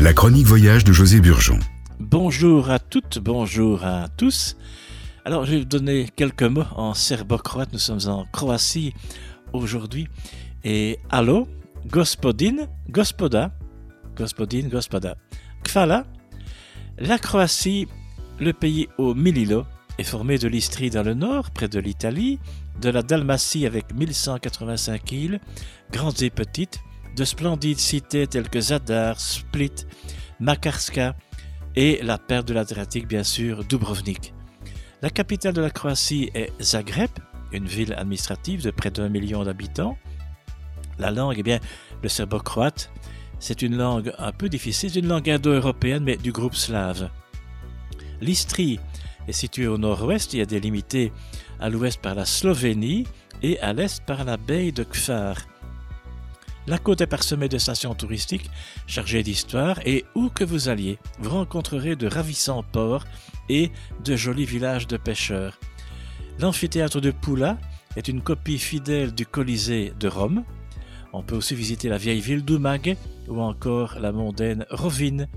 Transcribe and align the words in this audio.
La 0.00 0.12
chronique 0.12 0.46
voyage 0.46 0.82
de 0.82 0.92
José 0.92 1.20
Burgeon. 1.20 1.60
Bonjour 2.00 2.68
à 2.68 2.80
toutes, 2.80 3.20
bonjour 3.20 3.84
à 3.84 4.08
tous. 4.08 4.56
Alors, 5.24 5.44
je 5.44 5.52
vais 5.52 5.58
vous 5.58 5.66
donner 5.66 6.08
quelques 6.16 6.42
mots 6.42 6.64
en 6.74 6.94
serbo-croate. 6.94 7.72
Nous 7.72 7.78
sommes 7.78 8.00
en 8.08 8.26
Croatie 8.32 8.92
aujourd'hui. 9.52 10.08
Et 10.64 10.98
allô, 11.10 11.46
gospodin, 11.86 12.66
gospoda, 12.88 13.52
gospodin, 14.16 14.66
gospoda. 14.66 15.14
Kvala, 15.62 16.06
la 16.98 17.16
Croatie, 17.16 17.86
le 18.40 18.52
pays 18.52 18.88
au 18.98 19.14
mille 19.14 19.62
est 19.98 20.02
formé 20.02 20.38
de 20.38 20.48
l'Istrie 20.48 20.90
dans 20.90 21.04
le 21.04 21.14
nord, 21.14 21.52
près 21.52 21.68
de 21.68 21.78
l'Italie, 21.78 22.40
de 22.80 22.90
la 22.90 23.02
Dalmatie 23.02 23.64
avec 23.64 23.94
1185 23.94 25.12
îles, 25.12 25.40
grandes 25.92 26.20
et 26.20 26.30
petites, 26.30 26.80
de 27.16 27.24
splendides 27.24 27.78
cités 27.78 28.26
telles 28.26 28.48
que 28.48 28.60
Zadar, 28.60 29.20
Split, 29.20 29.86
Makarska 30.38 31.16
et 31.76 32.00
la 32.02 32.18
perle 32.18 32.44
de 32.44 32.54
l'Adriatique, 32.54 33.06
bien 33.06 33.22
sûr, 33.22 33.64
Dubrovnik. 33.64 34.34
La 35.02 35.10
capitale 35.10 35.54
de 35.54 35.60
la 35.60 35.70
Croatie 35.70 36.30
est 36.34 36.50
Zagreb, 36.60 37.10
une 37.52 37.66
ville 37.66 37.94
administrative 37.94 38.62
de 38.62 38.70
près 38.70 38.90
d'un 38.90 39.08
million 39.08 39.44
d'habitants. 39.44 39.96
La 40.98 41.10
langue, 41.10 41.36
eh 41.38 41.42
bien, 41.42 41.60
le 42.02 42.08
serbo-croate, 42.08 42.90
c'est 43.38 43.62
une 43.62 43.76
langue 43.76 44.12
un 44.18 44.32
peu 44.32 44.48
difficile, 44.48 44.98
une 44.98 45.08
langue 45.08 45.30
indo-européenne, 45.30 46.04
mais 46.04 46.16
du 46.16 46.32
groupe 46.32 46.54
slave. 46.54 47.10
L'Istrie 48.20 48.78
est 49.26 49.32
située 49.32 49.66
au 49.66 49.78
nord-ouest 49.78 50.34
et 50.34 50.40
est 50.40 50.46
délimitée 50.46 51.12
à 51.58 51.70
l'ouest 51.70 52.00
par 52.00 52.14
la 52.14 52.26
Slovénie 52.26 53.06
et 53.42 53.58
à 53.60 53.72
l'est 53.72 54.04
par 54.04 54.24
la 54.24 54.36
baie 54.36 54.72
de 54.72 54.84
Kfar. 54.84 55.36
La 56.66 56.78
côte 56.78 57.00
est 57.00 57.06
parsemée 57.06 57.48
de 57.48 57.58
stations 57.58 57.94
touristiques 57.94 58.50
chargées 58.86 59.22
d'histoire 59.22 59.80
et 59.84 60.04
où 60.14 60.28
que 60.28 60.44
vous 60.44 60.68
alliez, 60.68 60.98
vous 61.18 61.30
rencontrerez 61.30 61.96
de 61.96 62.06
ravissants 62.06 62.62
ports 62.62 63.04
et 63.48 63.70
de 64.04 64.16
jolis 64.16 64.44
villages 64.44 64.86
de 64.86 64.96
pêcheurs. 64.96 65.58
L'amphithéâtre 66.38 67.00
de 67.00 67.10
Pula 67.10 67.58
est 67.96 68.08
une 68.08 68.22
copie 68.22 68.58
fidèle 68.58 69.12
du 69.12 69.26
Colisée 69.26 69.92
de 69.98 70.08
Rome. 70.08 70.44
On 71.12 71.22
peut 71.22 71.36
aussi 71.36 71.54
visiter 71.54 71.88
la 71.88 71.98
vieille 71.98 72.20
ville 72.20 72.44
d'Umag 72.44 72.96
ou 73.28 73.40
encore 73.40 73.98
la 73.98 74.12
mondaine 74.12 74.64
Rovine, 74.70 75.28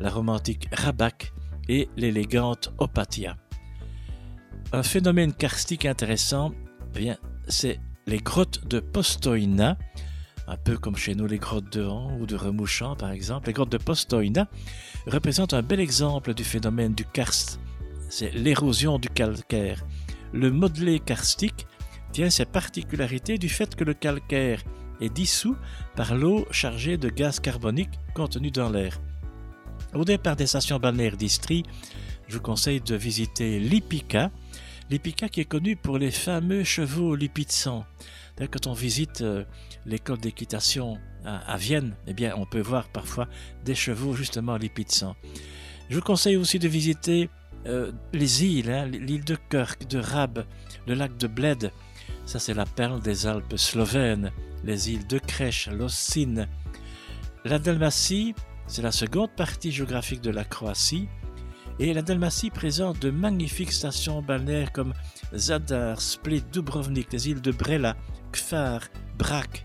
la 0.00 0.10
romantique 0.10 0.68
Rabac 0.72 1.32
et 1.68 1.88
l'élégante 1.96 2.72
Opatia. 2.78 3.36
Un 4.72 4.82
phénomène 4.82 5.32
karstique 5.32 5.84
intéressant, 5.84 6.52
c'est 7.48 7.80
les 8.06 8.18
grottes 8.18 8.66
de 8.66 8.80
Postoina, 8.80 9.76
un 10.48 10.56
peu 10.56 10.78
comme 10.78 10.96
chez 10.96 11.14
nous 11.14 11.26
les 11.26 11.38
grottes 11.38 11.72
de 11.72 11.84
Han 11.84 12.16
ou 12.18 12.26
de 12.26 12.34
Remouchant 12.34 12.96
par 12.96 13.10
exemple. 13.10 13.46
Les 13.48 13.52
grottes 13.52 13.72
de 13.72 13.78
Postoina 13.78 14.48
représentent 15.06 15.54
un 15.54 15.62
bel 15.62 15.80
exemple 15.80 16.34
du 16.34 16.42
phénomène 16.42 16.94
du 16.94 17.04
karst, 17.04 17.60
c'est 18.08 18.32
l'érosion 18.32 18.98
du 18.98 19.08
calcaire. 19.08 19.84
Le 20.32 20.50
modelé 20.50 21.00
karstique 21.00 21.66
tient 22.12 22.30
ses 22.30 22.46
particularités 22.46 23.38
du 23.38 23.48
fait 23.48 23.74
que 23.74 23.84
le 23.84 23.94
calcaire 23.94 24.62
est 25.00 25.12
dissous 25.12 25.56
par 25.94 26.14
l'eau 26.14 26.46
chargée 26.50 26.96
de 26.96 27.08
gaz 27.08 27.38
carbonique 27.40 28.00
contenu 28.14 28.50
dans 28.50 28.70
l'air. 28.70 28.98
Au 29.94 30.04
départ 30.04 30.36
des 30.36 30.46
stations 30.46 30.78
balnéaires 30.78 31.16
d'Istrie, 31.16 31.64
je 32.26 32.36
vous 32.36 32.42
conseille 32.42 32.80
de 32.80 32.94
visiter 32.94 33.58
Lipica. 33.60 34.30
Lipica 34.90 35.28
qui 35.28 35.40
est 35.40 35.44
connu 35.44 35.76
pour 35.76 35.98
les 35.98 36.10
fameux 36.10 36.64
chevaux 36.64 37.14
lipitsans. 37.14 37.84
Quand 38.38 38.66
on 38.66 38.72
visite 38.72 39.20
euh, 39.20 39.44
l'école 39.84 40.18
d'équitation 40.18 40.98
à, 41.24 41.56
Vienne, 41.56 41.94
eh 42.06 42.14
bien, 42.14 42.34
on 42.36 42.46
peut 42.46 42.60
voir 42.60 42.88
parfois 42.88 43.28
des 43.64 43.74
chevaux 43.74 44.14
justement 44.14 44.56
lipitsans. 44.56 45.16
Je 45.90 45.96
vous 45.96 46.02
conseille 46.02 46.36
aussi 46.36 46.58
de 46.58 46.68
visiter 46.68 47.28
euh, 47.66 47.92
les 48.12 48.44
îles, 48.44 48.70
hein, 48.70 48.86
l'île 48.86 49.24
de 49.24 49.36
Kirk, 49.50 49.86
de 49.88 49.98
Rab, 49.98 50.46
le 50.86 50.94
lac 50.94 51.16
de 51.18 51.26
Bled. 51.26 51.72
Ça, 52.24 52.38
c'est 52.38 52.54
la 52.54 52.64
perle 52.64 53.00
des 53.02 53.26
Alpes 53.26 53.56
slovènes. 53.56 54.32
Les 54.64 54.90
îles 54.90 55.06
de 55.06 55.18
Krech, 55.18 55.66
Losin. 55.66 56.46
La 57.44 57.58
Dalmatie, 57.58 58.34
c'est 58.66 58.82
la 58.82 58.92
seconde 58.92 59.30
partie 59.36 59.70
géographique 59.70 60.20
de 60.20 60.30
la 60.30 60.44
Croatie. 60.44 61.08
Et 61.80 61.94
la 61.94 62.02
Dalmatie 62.02 62.50
présente 62.50 62.98
de 62.98 63.10
magnifiques 63.10 63.70
stations 63.70 64.20
balnéaires 64.20 64.72
comme 64.72 64.92
Zadar, 65.32 66.00
Split, 66.00 66.42
Dubrovnik, 66.52 67.12
les 67.12 67.28
îles 67.28 67.40
de 67.40 67.52
Brela, 67.52 67.96
Kfar, 68.32 68.80
Brak. 69.16 69.64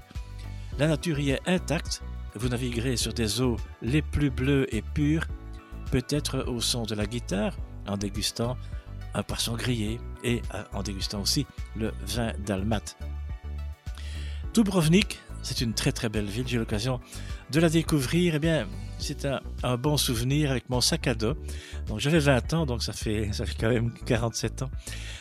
La 0.77 0.87
nature 0.87 1.19
y 1.19 1.31
est 1.31 1.41
intacte. 1.47 2.03
Vous 2.35 2.49
naviguerez 2.49 2.97
sur 2.97 3.13
des 3.13 3.41
eaux 3.41 3.57
les 3.81 4.03
plus 4.03 4.29
bleues 4.29 4.67
et 4.75 4.83
pures, 4.83 5.25
peut-être 5.91 6.45
au 6.47 6.61
son 6.61 6.83
de 6.83 6.93
la 6.93 7.07
guitare, 7.07 7.57
en 7.87 7.97
dégustant 7.97 8.57
un 9.15 9.23
poisson 9.23 9.55
grillé 9.55 9.99
et 10.23 10.43
euh, 10.53 10.63
en 10.73 10.83
dégustant 10.83 11.21
aussi 11.21 11.47
le 11.75 11.93
vin 12.05 12.31
dalmate. 12.45 12.95
Dubrovnik, 14.53 15.19
c'est 15.43 15.61
une 15.61 15.73
très 15.73 15.91
très 15.91 16.09
belle 16.09 16.25
ville. 16.25 16.47
J'ai 16.47 16.55
eu 16.55 16.59
l'occasion 16.59 16.99
de 17.51 17.59
la 17.59 17.69
découvrir. 17.69 18.35
Eh 18.35 18.39
bien, 18.39 18.67
c'est 18.97 19.27
un, 19.63 19.77
bon 19.77 19.97
souvenir 19.97 20.51
avec 20.51 20.69
mon 20.69 20.81
sac 20.81 21.07
à 21.07 21.13
dos. 21.13 21.35
Donc 21.87 21.99
j'avais 21.99 22.19
20 22.19 22.53
ans, 22.53 22.65
donc 22.65 22.81
ça 22.81 22.93
fait, 22.93 23.29
quand 23.59 23.69
même 23.69 23.91
47 24.05 24.63
ans. 24.63 24.71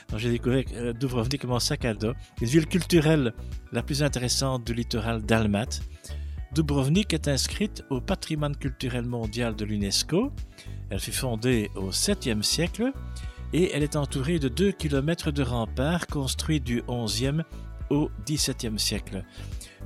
Donc 0.09 0.21
j'ai 0.21 0.31
découvert 0.31 0.65
euh, 0.75 0.93
Dubrovnik 0.93 1.35
avec 1.35 1.51
mon 1.51 1.59
sac 1.59 1.85
à 1.85 1.95
dos. 1.95 2.13
Une 2.41 2.49
ville 2.49 2.67
culturelle 2.67 3.35
la 3.73 3.83
plus 3.83 4.03
intéressante 4.03 4.65
du 4.65 4.73
littoral 4.73 5.23
dalmate. 5.23 5.83
Dubrovnik 6.55 7.13
est 7.13 7.29
inscrite 7.29 7.83
au 7.91 8.01
patrimoine 8.01 8.57
culturel 8.57 9.05
mondial 9.05 9.57
de 9.57 9.65
l'UNESCO. 9.65 10.33
Elle 10.91 11.01
fut 11.01 11.13
fondée 11.13 11.71
au 11.75 11.91
7e 11.91 12.43
siècle 12.43 12.93
et 13.53 13.73
elle 13.73 13.83
est 13.83 13.97
entourée 13.97 14.39
de 14.39 14.49
2 14.49 14.73
km 14.73 15.31
de 15.31 15.43
remparts 15.43 16.07
construits 16.07 16.61
du 16.61 16.83
11e 16.83 17.43
au 17.91 18.11
17e 18.27 18.79
siècle. 18.79 19.25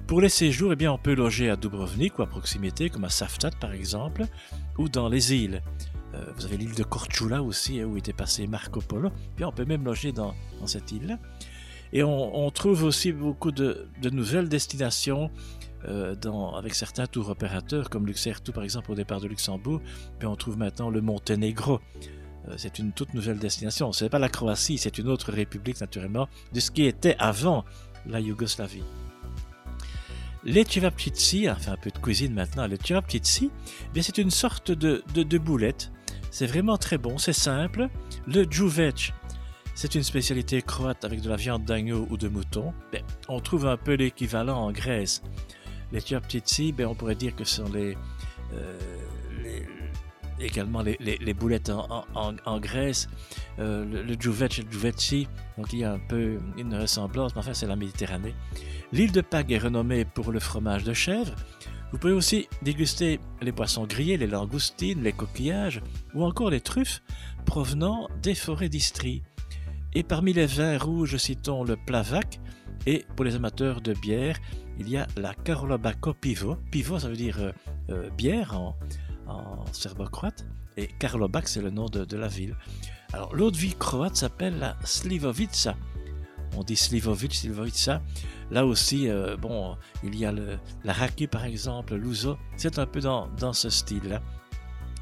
Pour 0.06 0.20
les 0.20 0.28
séjours, 0.28 0.72
eh 0.72 0.76
bien, 0.76 0.92
on 0.92 0.98
peut 0.98 1.14
loger 1.14 1.50
à 1.50 1.56
Dubrovnik 1.56 2.20
ou 2.20 2.22
à 2.22 2.26
proximité, 2.26 2.90
comme 2.90 3.04
à 3.04 3.08
Saftat 3.08 3.50
par 3.60 3.72
exemple, 3.72 4.24
ou 4.78 4.88
dans 4.88 5.08
les 5.08 5.34
îles. 5.34 5.62
Euh, 6.14 6.24
vous 6.36 6.44
avez 6.44 6.56
l'île 6.56 6.76
de 6.76 6.84
Korčula 6.84 7.42
aussi, 7.42 7.80
hein, 7.80 7.86
où 7.86 7.96
était 7.96 8.12
passé 8.12 8.46
Marco 8.46 8.80
Polo. 8.80 9.10
Puis 9.34 9.44
on 9.44 9.50
peut 9.50 9.64
même 9.64 9.84
loger 9.84 10.12
dans, 10.12 10.32
cette 10.66 10.92
île. 10.92 11.18
Et 11.92 12.04
on, 12.04 12.50
trouve 12.50 12.84
aussi 12.84 13.12
beaucoup 13.12 13.50
de, 13.50 13.88
nouvelles 14.12 14.48
destinations 14.48 15.30
euh, 15.88 16.14
avec 16.56 16.76
certains 16.76 17.06
tours 17.06 17.30
opérateurs, 17.30 17.90
comme 17.90 18.06
Luxair 18.06 18.40
par 18.54 18.62
exemple 18.62 18.92
au 18.92 18.94
départ 18.94 19.20
de 19.20 19.26
Luxembourg. 19.26 19.80
Puis 20.20 20.28
on 20.28 20.36
trouve 20.36 20.56
maintenant 20.56 20.88
le 20.88 21.00
Monténégro. 21.00 21.80
Euh, 22.48 22.54
c'est 22.56 22.78
une 22.78 22.92
toute 22.92 23.12
nouvelle 23.12 23.38
destination. 23.38 23.90
Ce 23.90 24.04
n'est 24.04 24.10
pas 24.10 24.20
la 24.20 24.28
Croatie, 24.28 24.78
c'est 24.78 24.98
une 24.98 25.08
autre 25.08 25.32
république 25.32 25.80
naturellement 25.80 26.28
de 26.52 26.60
ce 26.60 26.70
qui 26.70 26.84
était 26.84 27.16
avant 27.18 27.64
la 28.06 28.20
Yougoslavie. 28.20 28.84
Les 30.48 30.62
tchivapchitsi, 30.62 31.50
enfin 31.50 31.72
un 31.72 31.76
peu 31.76 31.90
de 31.90 31.98
cuisine 31.98 32.32
maintenant, 32.32 32.68
les 32.68 32.76
tchivapchitsi, 32.76 33.50
eh 33.96 34.02
c'est 34.02 34.16
une 34.18 34.30
sorte 34.30 34.70
de, 34.70 35.02
de, 35.12 35.38
boulette. 35.38 35.90
C'est 36.30 36.46
vraiment 36.46 36.78
très 36.78 36.98
bon, 36.98 37.18
c'est 37.18 37.32
simple. 37.32 37.88
Le 38.28 38.44
djuvec, 38.44 39.12
c'est 39.74 39.96
une 39.96 40.04
spécialité 40.04 40.62
croate 40.62 41.04
avec 41.04 41.20
de 41.20 41.28
la 41.28 41.34
viande 41.34 41.64
d'agneau 41.64 42.06
ou 42.10 42.16
de 42.16 42.28
mouton. 42.28 42.72
Ben, 42.92 43.02
on 43.28 43.40
trouve 43.40 43.66
un 43.66 43.76
peu 43.76 43.94
l'équivalent 43.94 44.56
en 44.56 44.70
Grèce. 44.70 45.20
Les 45.90 46.00
tchivapchitsi, 46.00 46.70
ben, 46.70 46.86
on 46.86 46.94
pourrait 46.94 47.16
dire 47.16 47.34
que 47.34 47.42
ce 47.42 47.56
sont 47.56 47.72
les, 47.72 47.96
euh, 48.52 48.78
également 50.46 50.82
les, 50.82 51.34
boulettes 51.34 51.70
en, 51.70 52.60
Grèce, 52.60 53.08
euh, 53.58 53.84
le, 53.84 54.02
le 54.02 54.14
le 54.14 54.70
djuveci, 54.70 55.28
donc 55.56 55.72
il 55.72 55.80
y 55.80 55.84
a 55.84 55.92
un 55.92 55.98
peu 55.98 56.38
une 56.56 56.74
ressemblance, 56.74 57.34
mais 57.34 57.40
enfin 57.40 57.54
c'est 57.54 57.66
la 57.66 57.76
Méditerranée. 57.76 58.34
L'île 58.92 59.12
de 59.12 59.20
Pâques 59.20 59.50
est 59.50 59.58
renommée 59.58 60.04
pour 60.04 60.32
le 60.32 60.40
fromage 60.40 60.84
de 60.84 60.92
chèvre. 60.92 61.34
Vous 61.92 61.98
pouvez 61.98 62.12
aussi 62.12 62.48
déguster 62.62 63.20
les 63.40 63.52
poissons 63.52 63.86
grillés, 63.86 64.16
les 64.16 64.26
langoustines, 64.26 65.02
les 65.02 65.12
coquillages 65.12 65.80
ou 66.14 66.24
encore 66.24 66.50
les 66.50 66.60
truffes 66.60 67.02
provenant 67.44 68.08
des 68.22 68.34
forêts 68.34 68.68
d'Istrie. 68.68 69.22
Et 69.94 70.02
parmi 70.02 70.32
les 70.32 70.46
vins 70.46 70.78
rouges, 70.78 71.16
citons 71.16 71.64
le 71.64 71.76
Plavac 71.76 72.40
et 72.86 73.04
pour 73.16 73.24
les 73.24 73.34
amateurs 73.34 73.80
de 73.80 73.94
bière, 73.94 74.38
il 74.78 74.88
y 74.88 74.96
a 74.96 75.06
la 75.16 75.34
Karlobaco 75.34 76.12
Pivo. 76.14 76.56
Pivo, 76.70 76.98
ça 76.98 77.08
veut 77.08 77.16
dire 77.16 77.38
euh, 77.40 77.52
euh, 77.90 78.10
bière 78.10 78.58
en, 78.58 78.76
en 79.26 79.64
serbo-croate, 79.72 80.46
et 80.76 80.88
Karlobac, 80.98 81.48
c'est 81.48 81.62
le 81.62 81.70
nom 81.70 81.86
de, 81.86 82.16
la 82.16 82.28
ville. 82.28 82.56
Alors, 83.12 83.34
l'autre 83.34 83.58
ville 83.58 83.76
croate 83.76 84.16
s'appelle 84.16 84.58
la 84.58 84.76
Slivovica. 84.84 85.74
On 86.56 86.62
dit 86.62 86.76
Slivovic, 86.76 87.34
Slivovica. 87.34 88.02
Là 88.50 88.66
aussi, 88.66 89.08
euh, 89.08 89.36
bon, 89.36 89.76
il 90.04 90.16
y 90.16 90.26
a 90.26 90.32
la 90.32 90.92
Raki, 90.92 91.26
par 91.26 91.44
exemple, 91.44 91.94
l'Uzo. 91.94 92.36
C'est 92.56 92.78
un 92.78 92.86
peu 92.86 93.00
dans, 93.00 93.28
dans 93.38 93.52
ce 93.52 93.70
style-là. 93.70 94.22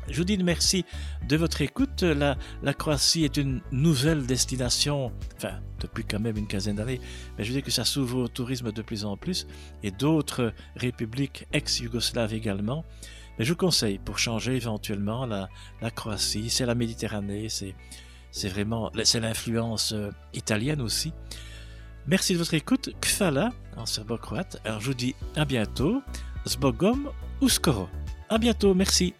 Je 0.08 0.18
vous 0.18 0.24
dis 0.24 0.36
merci 0.36 0.84
de 1.26 1.36
votre 1.36 1.62
écoute. 1.62 2.02
La, 2.02 2.36
la, 2.62 2.74
Croatie 2.74 3.24
est 3.24 3.36
une 3.36 3.62
nouvelle 3.72 4.26
destination, 4.26 5.12
enfin, 5.36 5.60
depuis 5.80 6.04
quand 6.04 6.20
même 6.20 6.36
une 6.36 6.46
quinzaine 6.46 6.76
d'années, 6.76 7.00
mais 7.36 7.44
je 7.44 7.48
veux 7.48 7.54
dire 7.54 7.64
que 7.64 7.70
ça 7.70 7.84
s'ouvre 7.84 8.18
au 8.18 8.28
tourisme 8.28 8.70
de 8.70 8.82
plus 8.82 9.04
en 9.04 9.16
plus 9.16 9.46
et 9.82 9.90
d'autres 9.90 10.52
républiques 10.76 11.46
ex-yougoslaves 11.52 12.34
également. 12.34 12.84
Mais 13.38 13.44
je 13.44 13.52
vous 13.52 13.58
conseille 13.58 13.98
pour 13.98 14.18
changer 14.18 14.56
éventuellement 14.56 15.26
la, 15.26 15.48
Croatie, 15.90 16.50
c'est 16.50 16.66
la 16.66 16.74
Méditerranée, 16.74 17.48
c'est 17.48 18.48
vraiment 18.48 18.90
c'est 19.04 19.20
l'influence 19.20 19.92
euh, 19.92 20.10
italienne 20.32 20.80
aussi. 20.80 21.12
Merci 22.06 22.34
de 22.34 22.38
votre 22.38 22.54
écoute. 22.54 22.90
Kfala 23.00 23.50
en 23.76 23.86
serbo-croate. 23.86 24.60
Alors 24.64 24.80
je 24.80 24.86
vous 24.86 24.94
dis 24.94 25.14
à 25.36 25.44
bientôt. 25.44 26.02
Zbogom 26.46 27.10
ou 27.40 27.48
skoro. 27.48 27.88
À 28.28 28.38
bientôt, 28.38 28.74
merci. 28.74 29.14